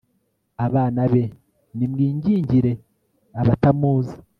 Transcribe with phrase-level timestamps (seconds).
[0.65, 1.23] abana be,
[1.77, 2.71] nimwingingire
[3.39, 4.15] abatamuzi